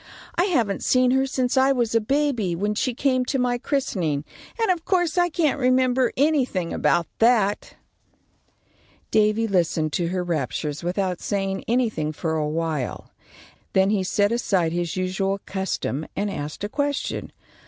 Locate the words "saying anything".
11.21-12.13